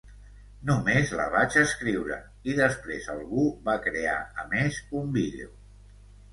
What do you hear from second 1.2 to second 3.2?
vaig escriure, i després